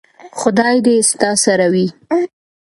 خدای 0.39 0.77
دې 0.85 0.95
ستا 1.09 1.31
سره 1.45 1.67
وي. 1.73 1.87